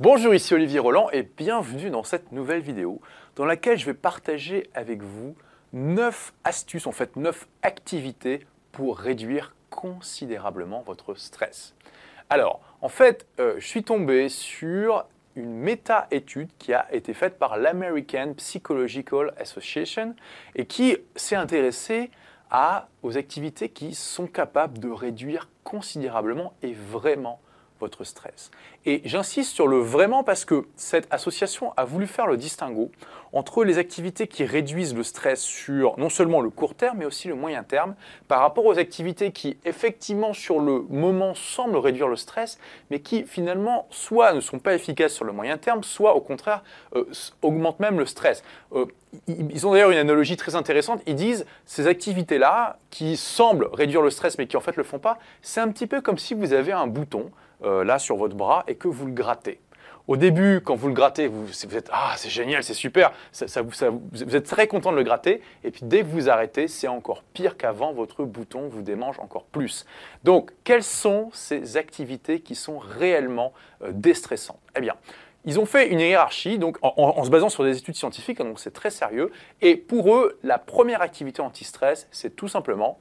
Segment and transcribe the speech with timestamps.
[0.00, 3.00] Bonjour, ici Olivier Roland et bienvenue dans cette nouvelle vidéo
[3.34, 5.34] dans laquelle je vais partager avec vous
[5.72, 11.74] 9 astuces, en fait 9 activités pour réduire considérablement votre stress.
[12.30, 17.56] Alors, en fait, euh, je suis tombé sur une méta-étude qui a été faite par
[17.56, 20.14] l'American Psychological Association
[20.54, 22.12] et qui s'est intéressée
[22.52, 27.40] à, aux activités qui sont capables de réduire considérablement et vraiment
[27.80, 28.50] votre stress.
[28.86, 32.90] Et j'insiste sur le vraiment parce que cette association a voulu faire le distinguo
[33.32, 37.28] entre les activités qui réduisent le stress sur non seulement le court terme mais aussi
[37.28, 37.94] le moyen terme
[38.26, 42.58] par rapport aux activités qui effectivement sur le moment semblent réduire le stress
[42.90, 46.62] mais qui finalement soit ne sont pas efficaces sur le moyen terme soit au contraire
[46.96, 47.04] euh,
[47.42, 48.42] augmentent même le stress.
[48.72, 48.86] Euh,
[49.26, 51.00] ils ont d'ailleurs une analogie très intéressante.
[51.06, 54.98] Ils disent ces activités-là qui semblent réduire le stress mais qui en fait le font
[54.98, 57.30] pas, c'est un petit peu comme si vous avez un bouton
[57.62, 59.60] euh, là sur votre bras et que vous le grattez.
[60.08, 64.46] Au début, quand vous le grattez, vous, êtes Ah, c'est génial, c'est super, vous, êtes
[64.46, 65.42] très content de le gratter.
[65.64, 69.44] Et puis dès que vous arrêtez, c'est encore pire qu'avant, votre bouton vous démange encore
[69.44, 69.84] plus.
[70.24, 74.60] Donc, quelles sont ces activités qui sont réellement euh, déstressantes?
[74.74, 74.94] Eh bien,
[75.44, 78.72] ils ont fait une hiérarchie donc en, se basant sur des études scientifiques, donc c'est
[78.72, 79.30] très sérieux.
[79.60, 82.98] Et pour eux, la première activité anti-stress, c'est tout simplement,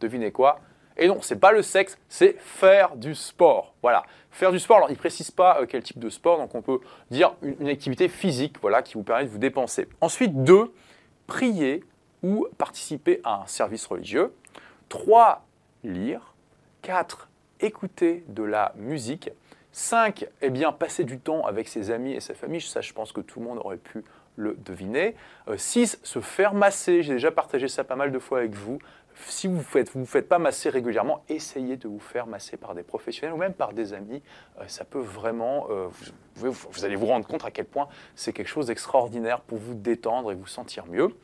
[0.00, 0.58] devinez quoi?
[1.00, 3.74] Et non, c'est pas le sexe, c'est faire du sport.
[3.80, 4.76] Voilà, faire du sport.
[4.76, 6.78] Alors, ils précisent pas euh, quel type de sport, donc on peut
[7.10, 9.88] dire une, activité physique, voilà, qui vous permet de vous dépenser.
[10.02, 10.72] Ensuite, deux,
[11.26, 11.82] prier
[12.22, 14.34] ou participer à un service religieux.
[14.90, 15.46] Trois,
[15.82, 16.34] lire.
[16.82, 19.30] Quatre, écouter de la musique.
[19.72, 22.60] Cinq, eh bien, passer du temps avec ses amis et sa famille.
[22.60, 24.04] Ça, je pense que tout le monde aurait pu
[24.36, 25.14] le deviner.
[25.54, 25.94] 6.
[25.94, 27.02] Euh, se faire masser.
[27.02, 28.78] J'ai déjà partagé ça pas mal de fois avec vous
[29.26, 32.82] si vous ne vous, faites pas masser régulièrement, essayez de vous faire masser par des
[32.82, 34.22] professionnels ou même par des amis.
[34.60, 35.88] Euh, ça peut vraiment, euh,
[36.36, 40.32] vous, allez vous rendre compte à quel point c'est quelque chose d'extraordinaire pour vous détendre
[40.32, 41.14] et vous sentir mieux.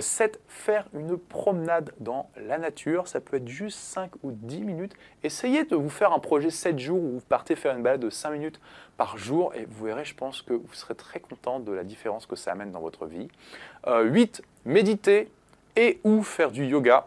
[0.00, 0.36] 7.
[0.36, 3.08] Euh, faire une promenade dans la nature.
[3.08, 4.94] Ça peut être juste 5 ou 10 minutes.
[5.22, 8.10] Essayez de vous faire un projet 7 jours où vous partez faire une balade de
[8.10, 8.60] 5 minutes
[8.96, 12.26] par jour et vous verrez, je pense que vous serez très content de la différence
[12.26, 13.28] que ça amène dans votre vie.
[13.86, 14.42] 8.
[14.64, 15.30] Méditer
[15.76, 17.06] et ou faire du yoga.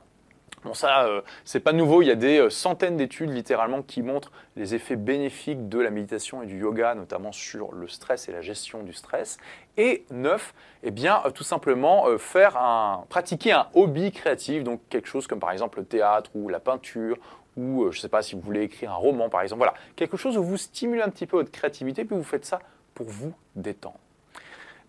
[0.64, 2.04] Bon, ça, euh, c'est pas nouveau.
[2.04, 5.90] Il y a des euh, centaines d'études littéralement qui montrent les effets bénéfiques de la
[5.90, 9.38] méditation et du yoga, notamment sur le stress et la gestion du stress.
[9.78, 15.08] Et neuf, eh bien, euh, tout simplement faire un, pratiquer un hobby créatif, donc quelque
[15.08, 17.18] chose comme par exemple le théâtre ou la peinture
[17.58, 19.60] ou je ne sais pas si vous voulez écrire un roman par exemple.
[19.60, 22.60] Voilà, quelque chose où vous stimulez un petit peu votre créativité, puis vous faites ça
[22.94, 24.00] pour vous détendre.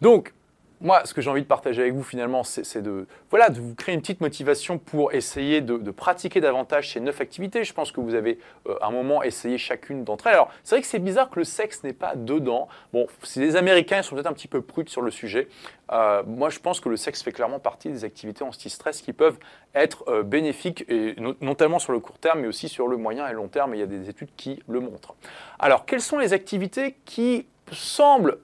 [0.01, 0.35] Donc,
[0.83, 3.75] moi, ce que j'ai envie de partager avec vous finalement, c'est de, voilà, de vous
[3.75, 7.65] créer une petite motivation pour essayer de, pratiquer davantage ces neuf activités.
[7.65, 10.35] Je pense que vous avez euh, un moment essayé chacune d'entre elles.
[10.35, 12.69] Alors, c'est vrai que c'est bizarre que le sexe n'est pas dedans.
[12.93, 15.49] Bon, si les Américains sont peut-être un petit peu prudes sur le sujet,
[15.93, 19.39] euh, moi je pense que le sexe fait clairement partie des activités anti-stress qui peuvent
[19.75, 23.33] être euh, bénéfiques, et notamment sur le court terme, mais aussi sur le moyen et
[23.33, 23.75] long terme.
[23.75, 25.15] il y a des études qui le montrent.
[25.59, 28.39] Alors, quelles sont les activités qui semblent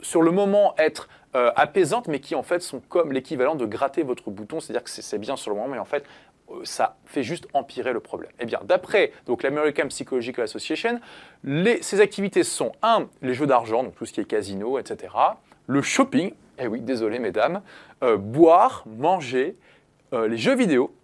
[0.00, 4.02] sur le moment être euh, apaisantes, mais qui en fait sont comme l'équivalent de gratter
[4.02, 6.02] votre bouton, c'est-à-dire que c'est bien sur le moment, mais en fait
[6.50, 8.30] euh, ça fait juste empirer le problème.
[8.40, 10.98] Eh bien, d'après l'American Psychological Association,
[11.82, 15.12] ces activités sont un, les jeux d'argent, donc tout ce qui est casino, etc.
[15.66, 17.60] Le shopping, eh oui, désolé mesdames,
[18.02, 19.56] euh, boire, manger,
[20.12, 20.94] les jeux vidéo,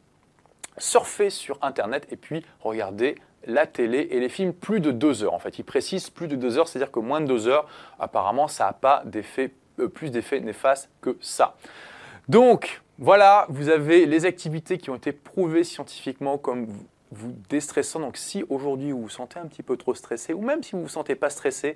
[0.79, 5.35] surfer sur Internet et puis regarder la télé et les films plus de deux heures.
[5.35, 7.67] En fait, ils précisent plus de deux heures, c'est-à-dire que moins de deux heures,
[7.99, 9.53] apparemment, ça n'a pas d'effet
[9.95, 11.57] plus d'effets néfastes que ça.
[12.29, 16.69] Donc, voilà, vous avez les activités qui ont été prouvées scientifiquement comme
[17.13, 18.01] vous déstressant.
[18.01, 20.79] Donc si aujourd'hui vous vous sentez un petit peu trop stressé, ou même si vous
[20.79, 21.75] ne vous sentez pas stressé,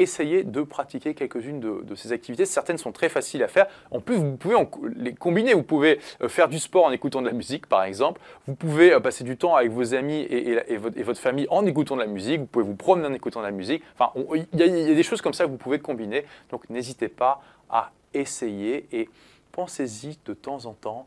[0.00, 2.46] essayez de pratiquer quelques-unes de, ces activités.
[2.46, 3.66] Certaines sont très faciles à faire.
[3.90, 4.54] En plus, vous pouvez
[4.96, 5.54] les combiner.
[5.54, 8.20] Vous pouvez euh, faire du sport en écoutant de la musique, par exemple.
[8.46, 12.00] Vous pouvez euh, passer du temps avec vos amis et, votre, famille en écoutant de
[12.00, 12.40] la musique.
[12.40, 13.82] Vous pouvez vous promener en écoutant de la musique.
[13.98, 14.12] Enfin,
[14.52, 16.24] il y, a des choses comme ça que vous pouvez combiner.
[16.50, 19.08] Donc n'hésitez pas à essayer et
[19.52, 21.06] pensez-y de temps en temps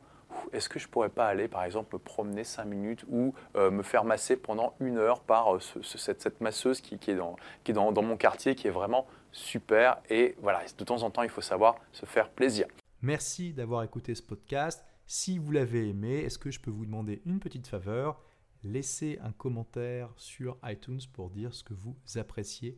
[0.53, 3.83] est-ce que je pourrais pas aller, par exemple, me promener 5 minutes ou euh, me
[3.83, 7.92] faire masser pendant une heure par euh, cette, masseuse qui, est, dans, qui est dans,
[8.01, 10.01] mon quartier, qui est vraiment super.
[10.09, 12.68] Et voilà, de temps en temps, il faut savoir se faire plaisir.
[13.01, 14.83] Merci d'avoir écouté ce podcast.
[15.06, 18.21] Si vous l'avez aimé, est-ce que je peux vous demander une petite faveur?
[18.63, 22.77] Laissez un commentaire sur iTunes pour dire ce que vous appréciez